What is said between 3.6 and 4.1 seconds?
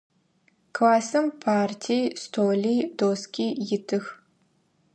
итых.